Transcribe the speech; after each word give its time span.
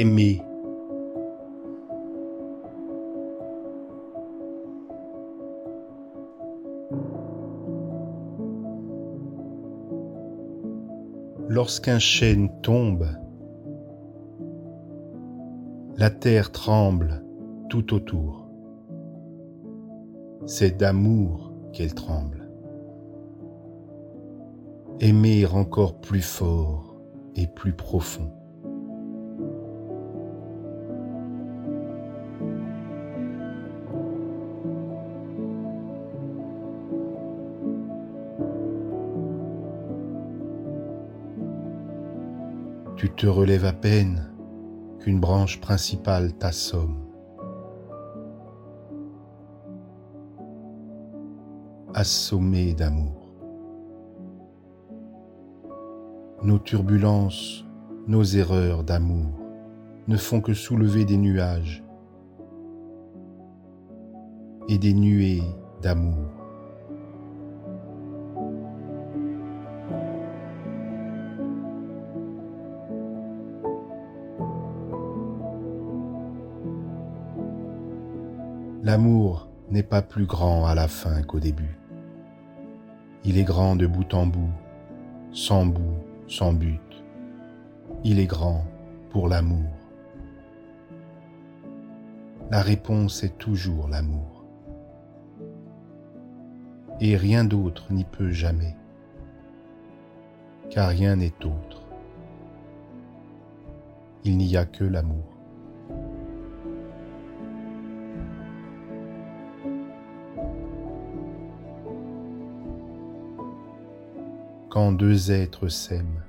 aimer. 0.00 0.42
Lorsqu'un 11.48 11.98
chêne 11.98 12.50
tombe, 12.62 13.06
la 15.96 16.10
terre 16.10 16.50
tremble 16.50 17.24
tout 17.68 17.94
autour. 17.94 18.48
C'est 20.46 20.76
d'amour 20.76 21.52
qu'elle 21.72 21.94
tremble. 21.94 22.50
Aimer 25.00 25.46
encore 25.46 26.00
plus 26.00 26.22
fort 26.22 26.96
et 27.36 27.46
plus 27.46 27.72
profond. 27.72 28.32
Tu 42.96 43.10
te 43.10 43.26
relèves 43.26 43.64
à 43.64 43.72
peine 43.72 44.30
qu'une 45.00 45.18
branche 45.18 45.60
principale 45.60 46.32
t'assomme. 46.34 46.96
Assommé 51.92 52.72
d'amour. 52.72 53.32
Nos 56.42 56.58
turbulences, 56.58 57.64
nos 58.06 58.22
erreurs 58.22 58.84
d'amour 58.84 59.40
ne 60.06 60.16
font 60.16 60.40
que 60.40 60.54
soulever 60.54 61.04
des 61.04 61.16
nuages 61.16 61.82
et 64.68 64.78
des 64.78 64.94
nuées 64.94 65.42
d'amour. 65.82 66.33
L'amour 78.84 79.48
n'est 79.70 79.82
pas 79.82 80.02
plus 80.02 80.26
grand 80.26 80.66
à 80.66 80.74
la 80.74 80.88
fin 80.88 81.22
qu'au 81.22 81.40
début. 81.40 81.78
Il 83.24 83.38
est 83.38 83.44
grand 83.44 83.76
de 83.76 83.86
bout 83.86 84.12
en 84.12 84.26
bout, 84.26 84.52
sans 85.32 85.64
bout, 85.64 86.04
sans 86.28 86.52
but. 86.52 87.02
Il 88.04 88.18
est 88.18 88.26
grand 88.26 88.62
pour 89.08 89.30
l'amour. 89.30 89.70
La 92.50 92.60
réponse 92.60 93.24
est 93.24 93.38
toujours 93.38 93.88
l'amour. 93.88 94.44
Et 97.00 97.16
rien 97.16 97.46
d'autre 97.46 97.90
n'y 97.90 98.04
peut 98.04 98.32
jamais, 98.32 98.76
car 100.68 100.90
rien 100.90 101.16
n'est 101.16 101.42
autre. 101.42 101.88
Il 104.24 104.36
n'y 104.36 104.58
a 104.58 104.66
que 104.66 104.84
l'amour. 104.84 105.33
Quand 114.74 114.90
deux 114.90 115.30
êtres 115.30 115.68
s'aiment. 115.68 116.24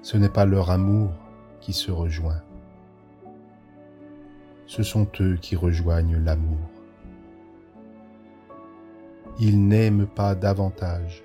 Ce 0.00 0.16
n'est 0.16 0.30
pas 0.30 0.46
leur 0.46 0.70
amour 0.70 1.10
qui 1.60 1.74
se 1.74 1.90
rejoint, 1.90 2.40
ce 4.66 4.82
sont 4.82 5.06
eux 5.20 5.36
qui 5.36 5.56
rejoignent 5.56 6.16
l'amour. 6.16 6.56
Ils 9.38 9.68
n'aiment 9.68 10.06
pas 10.06 10.34
davantage, 10.34 11.22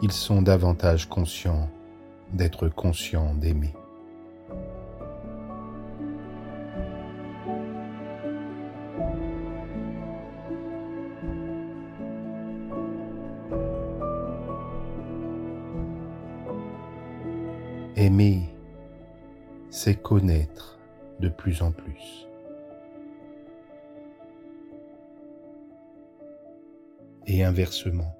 ils 0.00 0.12
sont 0.12 0.40
davantage 0.40 1.06
conscients 1.06 1.68
d'être 2.32 2.70
conscients 2.70 3.34
d'aimer. 3.34 3.74
Aimer, 18.04 18.42
c'est 19.70 19.94
connaître 19.94 20.78
de 21.20 21.30
plus 21.30 21.62
en 21.62 21.72
plus. 21.72 22.28
Et 27.26 27.42
inversement. 27.42 28.14